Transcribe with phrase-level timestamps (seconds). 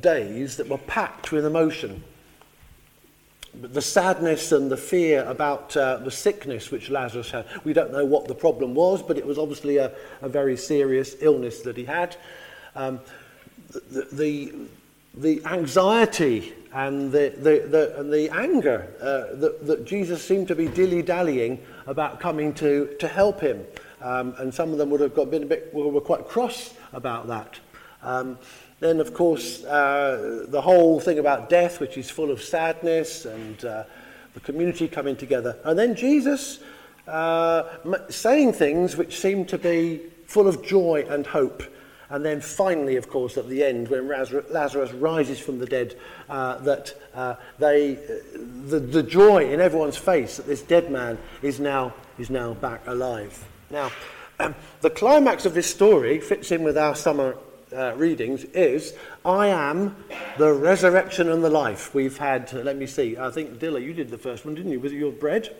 [0.00, 2.02] days that were packed with emotion.
[3.54, 7.46] The sadness and the fear about uh, the sickness which Lazarus had.
[7.62, 11.16] We don't know what the problem was, but it was obviously a, a very serious
[11.20, 12.16] illness that he had.
[12.74, 13.00] Um,
[13.90, 14.54] the, the,
[15.14, 20.56] the anxiety and the, the, the, and the anger uh, that, that Jesus seemed to
[20.56, 23.64] be dilly dallying about coming to, to help him.
[24.02, 27.28] Um, and some of them would have got, been a bit, were quite cross about
[27.28, 27.60] that.
[28.02, 28.38] Um,
[28.80, 33.64] then, of course, uh, the whole thing about death, which is full of sadness and
[33.64, 33.84] uh,
[34.34, 35.56] the community coming together.
[35.64, 36.58] And then Jesus
[37.06, 37.64] uh,
[38.08, 41.62] saying things which seem to be full of joy and hope.
[42.10, 45.96] And then finally, of course, at the end, when Lazarus rises from the dead,
[46.28, 47.94] uh, that uh, they,
[48.66, 52.86] the, the joy in everyone's face that this dead man is now, is now back
[52.86, 53.42] alive.
[53.70, 53.90] Now,
[54.38, 57.36] um, the climax of this story fits in with our summer
[57.74, 59.96] uh, readings is I am
[60.38, 61.94] the resurrection and the life.
[61.94, 64.72] We've had, uh, let me see, I think Dilla, you did the first one, didn't
[64.72, 64.80] you?
[64.80, 65.54] Was it your bread?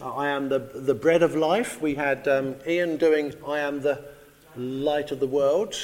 [0.00, 1.80] Uh, I am the, the bread of life.
[1.80, 4.04] We had um, Ian doing I am the
[4.56, 5.74] light of the world.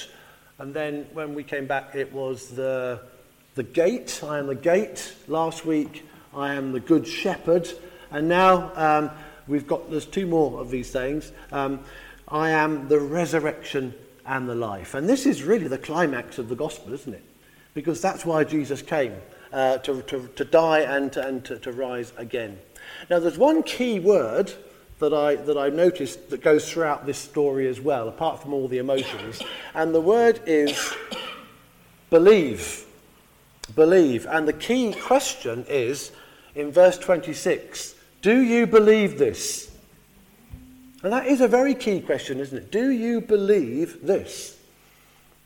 [0.59, 3.01] And then when we came back, it was the,
[3.55, 4.21] the gate.
[4.25, 5.15] I am the gate.
[5.29, 7.69] Last week, I am the good shepherd.
[8.11, 9.11] And now um,
[9.47, 11.33] we've got, there's two more of these sayings.
[11.53, 11.81] Um,
[12.29, 13.95] I am the resurrection
[14.27, 14.95] and the life.
[14.95, 17.25] And this is really the climax of the gospel, isn't it?
[17.75, 19.15] Because that's why Jesus came
[19.53, 22.59] uh, to, to, to die and, and to, to rise again.
[23.09, 24.53] Now, there's one key word
[24.99, 28.69] that I, that I noticed that goes throughout this story as well, apart from all
[28.69, 29.43] the emotions.
[29.75, 30.95] And the word is
[32.11, 32.85] believe.
[33.75, 34.27] Believe.
[34.27, 36.13] And the key question is
[36.55, 39.70] in verse 26 Do you believe this?
[41.03, 42.71] And that is a very key question, isn't it?
[42.71, 44.59] Do you believe this?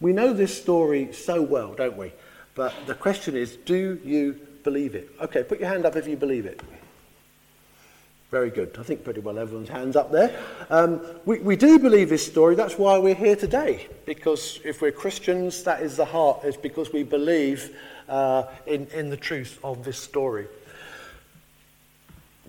[0.00, 2.12] We know this story so well, don't we?
[2.54, 5.10] But the question is, do you believe it?
[5.20, 6.60] Okay, put your hand up if you believe it.
[8.30, 8.76] Very good.
[8.80, 10.36] I think pretty well everyone's hands up there.
[10.68, 12.56] Um, we, we do believe this story.
[12.56, 13.86] That's why we're here today.
[14.06, 16.40] Because if we're Christians, that is the heart.
[16.42, 17.76] It's because we believe
[18.08, 20.48] uh, in, in the truth of this story.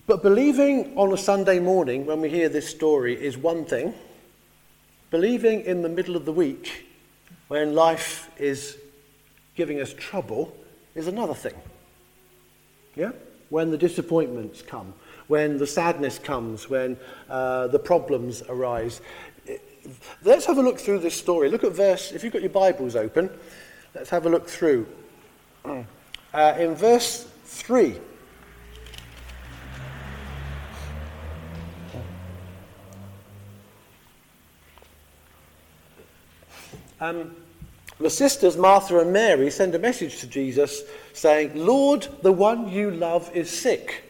[0.08, 3.94] But believing on a Sunday morning when we hear this story is one thing.
[5.10, 6.86] Believing in the middle of the week
[7.48, 8.78] when life is
[9.56, 10.56] giving us trouble
[10.94, 11.56] is another thing.
[12.96, 13.12] Yeah?
[13.50, 14.94] When the disappointments come
[15.28, 16.98] when the sadness comes, when
[17.30, 19.02] uh, the problems arise.
[20.24, 21.50] Let's have a look through this story.
[21.50, 23.30] Look at verse, if you've got your Bibles open,
[23.94, 24.88] let's have a look through.
[25.64, 28.00] Uh, in verse 3,
[37.00, 37.36] um,
[38.00, 40.84] the sisters, Martha and Mary, send a message to Jesus
[41.14, 44.04] saying, Lord, the one you love is sick.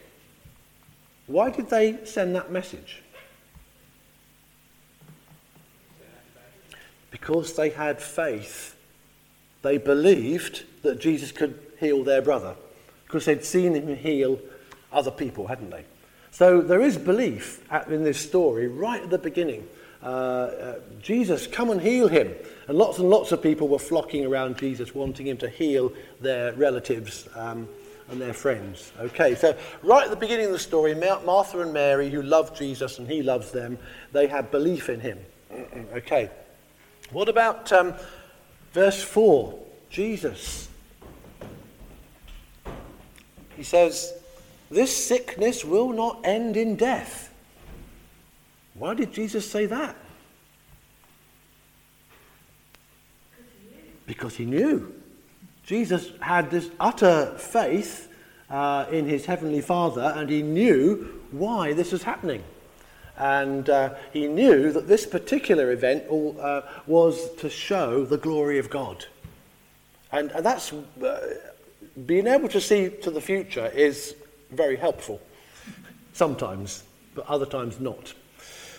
[1.26, 3.02] Why did they send that message?
[7.10, 8.76] Because they had faith.
[9.62, 12.56] They believed that Jesus could heal their brother.
[13.04, 14.38] Because they'd seen him heal
[14.92, 15.84] other people, hadn't they?
[16.30, 19.66] So there is belief in this story right at the beginning.
[20.02, 22.34] Uh, uh, Jesus, come and heal him.
[22.68, 26.52] And lots and lots of people were flocking around Jesus, wanting him to heal their
[26.52, 27.28] relatives.
[27.34, 27.68] Um,
[28.08, 28.92] and their friends.
[29.00, 32.98] Okay, so right at the beginning of the story, Martha and Mary, who love Jesus
[32.98, 33.78] and he loves them,
[34.12, 35.18] they have belief in him.
[35.92, 36.30] okay,
[37.10, 37.94] what about um,
[38.72, 39.58] verse 4?
[39.90, 40.68] Jesus.
[43.56, 44.12] He says,
[44.70, 47.32] This sickness will not end in death.
[48.78, 49.96] Why did Jesus say that?
[54.06, 54.94] Because he knew.
[55.64, 58.12] Jesus had this utter faith
[58.48, 62.44] uh, in his heavenly Father, and he knew why this was happening.
[63.16, 68.70] And uh, he knew that this particular event uh, was to show the glory of
[68.70, 69.06] God.
[70.12, 71.34] And, and that's uh,
[72.04, 74.14] being able to see to the future is
[74.50, 75.20] very helpful,
[76.12, 76.84] sometimes,
[77.14, 78.12] but other times not.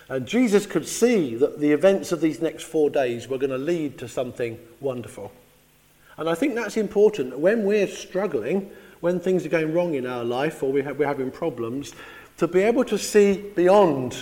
[0.10, 3.58] And Jesus could see that the events of these next four days were going to
[3.58, 5.32] lead to something wonderful.
[6.18, 7.38] And I think that's important.
[7.38, 8.72] When we're struggling,
[9.02, 11.94] when things are going wrong in our life or we we're having problems,
[12.38, 14.16] to be able to see beyond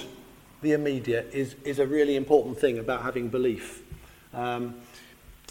[0.61, 3.83] the immediate is, is a really important thing about having belief.
[4.33, 4.75] Um,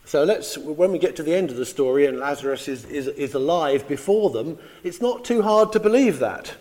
[0.05, 3.07] so let's, when we get to the end of the story and Lazarus is, is,
[3.09, 6.55] is alive before them, it's not too hard to believe that.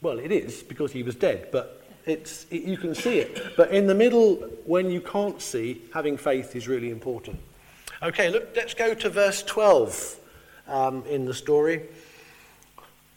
[0.00, 1.77] Well, it is because he was dead, but
[2.10, 3.56] it's, it, you can see it.
[3.56, 7.38] But in the middle, when you can't see, having faith is really important.
[8.02, 10.16] Okay, look, let's go to verse 12
[10.68, 11.82] um, in the story.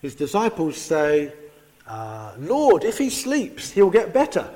[0.01, 1.33] His disciples say,
[1.87, 4.49] uh, Lord, if he sleeps, he'll get better.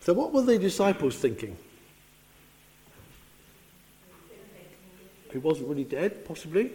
[0.00, 1.56] So, what were the disciples thinking?
[5.32, 6.72] He wasn't really dead, possibly.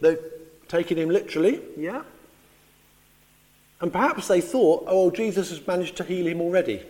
[0.00, 0.18] They're
[0.68, 2.02] taking him literally, yeah.
[3.80, 6.82] And perhaps they thought, oh, well, Jesus has managed to heal him already.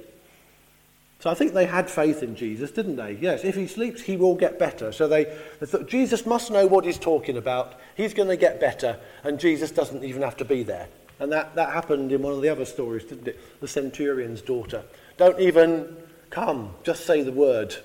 [1.20, 3.19] So I think they had faith in Jesus, didn't they?
[3.20, 4.90] Yes, if he sleeps, he will get better.
[4.90, 5.25] So they,
[5.60, 7.75] they thought, Jesus must know what he's talking about.
[7.94, 10.88] He's going to get better, and Jesus doesn't even have to be there.
[11.20, 13.60] And that, that happened in one of the other stories, didn't it?
[13.60, 14.82] The centurion's daughter.
[15.19, 15.94] Don't even
[16.31, 17.76] come, just say the word.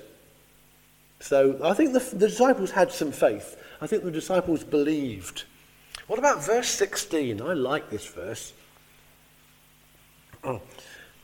[1.20, 3.62] So I think the, the disciples had some faith.
[3.82, 5.44] I think the disciples believed.
[6.06, 7.42] What about verse 16?
[7.42, 8.54] I like this verse.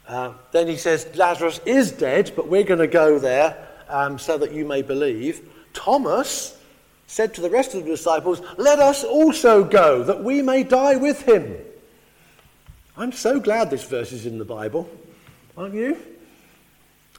[0.09, 4.37] Uh, then he says, Lazarus is dead, but we're going to go there um, so
[4.39, 5.49] that you may believe.
[5.73, 6.59] Thomas
[7.07, 10.97] said to the rest of the disciples, Let us also go, that we may die
[10.97, 11.57] with him.
[12.97, 14.91] I'm so glad this verse is in the Bible,
[15.57, 15.97] aren't you?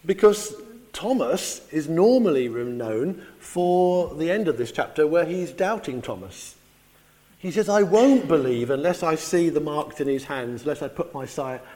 [0.06, 0.56] Because
[0.92, 6.56] Thomas is normally known for the end of this chapter where he's doubting Thomas.
[7.44, 10.88] He says, I won't believe unless I see the marks in his hands, unless I
[10.88, 11.28] put my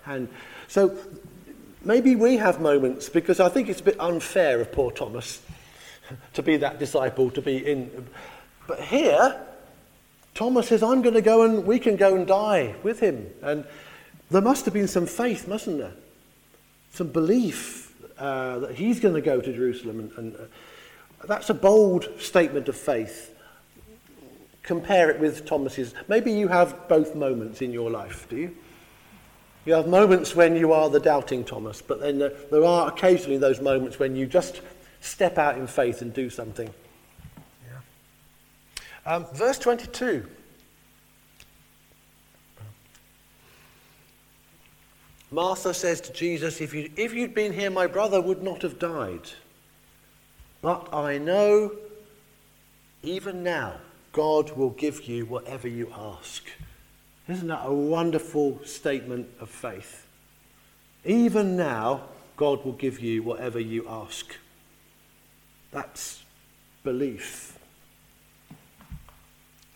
[0.03, 0.29] hand.
[0.69, 0.97] So
[1.83, 5.41] maybe we have moments, because I think it's a bit unfair of poor Thomas
[6.35, 8.07] to be that disciple, to be in.
[8.65, 9.41] But here,
[10.35, 13.29] Thomas says, I'm going to go and we can go and die with him.
[13.41, 13.65] And
[14.31, 15.95] there must have been some faith, mustn't there?
[16.93, 19.99] Some belief uh, that he's going to go to Jerusalem.
[19.99, 23.33] And, and uh, that's a bold statement of faith.
[24.67, 25.93] Compare it with Thomas's.
[26.09, 28.57] Maybe you have both moments in your life, do you?
[29.63, 33.61] You have moments when you are the doubting Thomas, but then there, are occasionally those
[33.61, 34.59] moments when you just
[34.99, 36.69] step out in faith and do something.
[37.65, 39.13] Yeah.
[39.13, 40.27] Um, verse 22.
[45.31, 48.79] Martha says to Jesus, if you'd, if you'd been here, my brother would not have
[48.79, 49.29] died.
[50.61, 51.71] But I know
[53.01, 53.77] even now
[54.17, 56.43] God will give you whatever you ask.
[57.29, 60.07] Isn't that a wonderful statement of faith?
[61.05, 62.01] Even now,
[62.35, 64.35] God will give you whatever you ask.
[65.69, 66.23] That's
[66.83, 67.59] belief.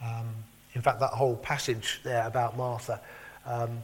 [0.03, 0.33] Um,
[0.73, 2.99] in fact, that whole passage there about Martha.
[3.45, 3.83] Um,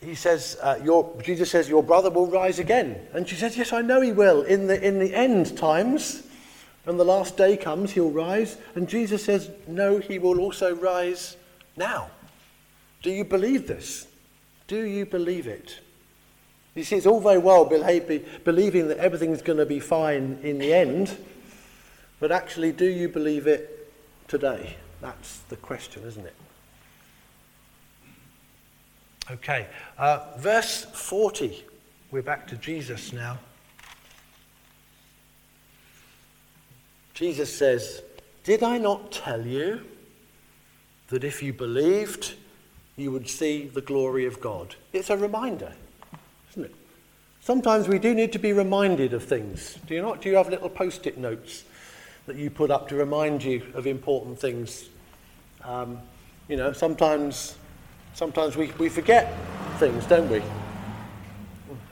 [0.00, 3.06] he says, uh, your, Jesus says, Your brother will rise again.
[3.12, 4.42] And she says, Yes, I know he will.
[4.42, 6.24] In the, in the end times,
[6.84, 8.56] when the last day comes, he'll rise.
[8.74, 11.36] And Jesus says, No, he will also rise
[11.76, 12.10] now.
[13.02, 14.06] Do you believe this?
[14.66, 15.78] Do you believe it?
[16.74, 20.72] You see, it's all very well believing that everything's going to be fine in the
[20.72, 21.16] end,
[22.18, 23.92] but actually, do you believe it
[24.28, 24.76] today?
[25.02, 26.34] That's the question, isn't it?
[29.30, 29.66] Okay,
[29.98, 31.64] uh, verse 40.
[32.10, 33.38] We're back to Jesus now.
[37.22, 38.02] Jesus says,
[38.42, 39.82] Did I not tell you
[41.08, 42.34] that if you believed,
[42.96, 44.74] you would see the glory of God?
[44.92, 45.72] It's a reminder,
[46.50, 46.74] isn't it?
[47.40, 49.78] Sometimes we do need to be reminded of things.
[49.86, 50.20] Do you not?
[50.20, 51.64] Do you have little post it notes
[52.26, 54.88] that you put up to remind you of important things?
[55.64, 56.00] Um,
[56.48, 57.56] you know, sometimes
[58.14, 59.34] Sometimes we, we forget
[59.78, 60.42] things, don't we?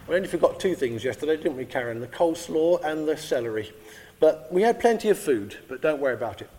[0.07, 2.00] We only forgot two things yesterday, didn't we, Karen?
[2.00, 3.73] The coleslaw and the celery.
[4.21, 6.50] But we had plenty of food, but don't worry about it.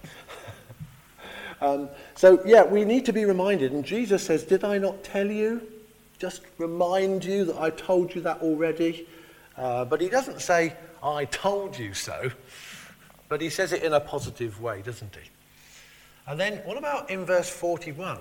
[1.61, 3.71] um, so, yeah, we need to be reminded.
[3.71, 5.61] And Jesus says, Did I not tell you?
[6.17, 9.07] Just remind you that I told you that already.
[9.55, 12.31] Uh, but he doesn't say, I told you so.
[13.29, 15.29] But he says it in a positive way, doesn't he?
[16.27, 18.17] And then, what about in verse 41?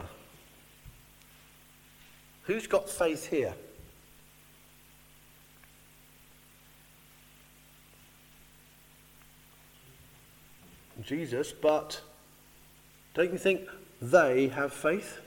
[2.45, 3.55] Who's got faith here?
[11.03, 12.01] Jesus, but
[13.15, 13.63] don't you think
[14.01, 15.19] they have faith?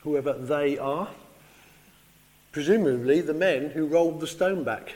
[0.00, 1.08] Whoever they are?
[2.50, 4.94] Presumably the men who rolled the stone back.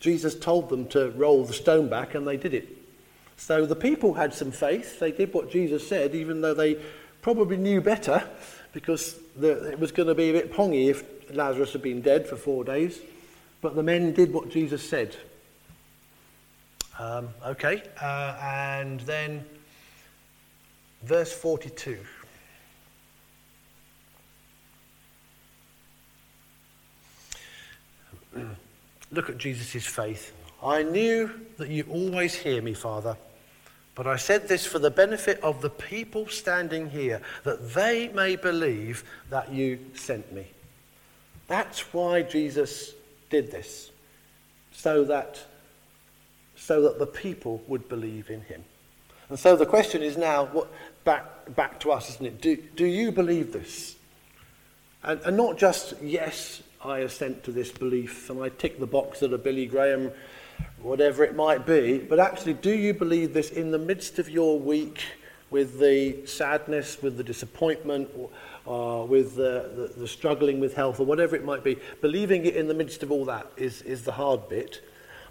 [0.00, 2.68] Jesus told them to roll the stone back and they did it.
[3.36, 4.98] So the people had some faith.
[4.98, 6.76] They did what Jesus said, even though they
[7.22, 8.22] probably knew better
[8.72, 12.26] because the, it was going to be a bit pongy if Lazarus had been dead
[12.26, 13.00] for four days.
[13.60, 15.16] But the men did what Jesus said.
[16.98, 19.44] Um, okay, uh, and then
[21.04, 21.98] verse 42.
[29.10, 30.32] look at Jesus' faith.
[30.62, 33.16] I knew that you always hear me, Father,
[33.94, 38.36] but I said this for the benefit of the people standing here, that they may
[38.36, 40.46] believe that you sent me.
[41.46, 42.92] That's why Jesus
[43.30, 43.90] did this,
[44.72, 45.40] so that,
[46.58, 48.64] so that the people would believe in him.
[49.28, 50.68] And so the question is now, what,
[51.04, 52.40] back, back to us, isn't it?
[52.40, 53.96] Do, do you believe this?
[55.02, 59.20] And, and not just, yes, I assent to this belief and I tick the box
[59.20, 60.10] that a Billy Graham,
[60.82, 64.58] whatever it might be, but actually, do you believe this in the midst of your
[64.58, 65.00] week
[65.50, 68.08] with the sadness, with the disappointment,
[68.66, 71.78] uh, with the, the, the struggling with health, or whatever it might be?
[72.00, 74.80] Believing it in the midst of all that is, is the hard bit.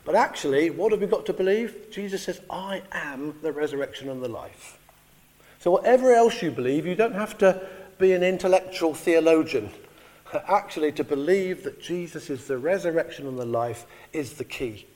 [0.07, 1.91] But actually, what have we got to believe?
[1.91, 4.79] Jesus says, I am the resurrection and the life.
[5.59, 9.69] So, whatever else you believe, you don't have to be an intellectual theologian.
[10.47, 14.87] Actually, to believe that Jesus is the resurrection and the life is the key,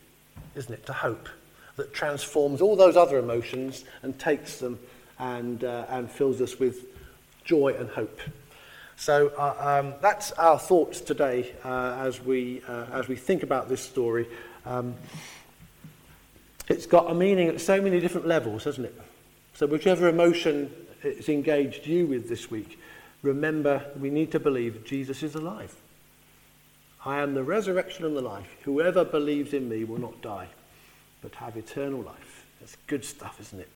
[0.56, 0.86] isn't it?
[0.86, 1.27] To hope
[1.75, 4.80] that transforms all those other emotions and takes them
[5.20, 6.86] and, uh, and fills us with
[7.44, 8.22] joy and hope.
[9.01, 13.67] So uh, um, that's our thoughts today uh, as, we, uh, as we think about
[13.67, 14.27] this story.
[14.63, 14.93] Um,
[16.67, 19.01] it's got a meaning at so many different levels, hasn't it?
[19.55, 22.79] So whichever emotion it's engaged you with this week,
[23.24, 25.75] remember we need to believe Jesus is alive.
[27.03, 28.55] I am the resurrection and the life.
[28.65, 30.50] Whoever believes in me will not die,
[31.24, 32.46] but have eternal life.
[32.60, 33.70] That's good stuff, isn't it?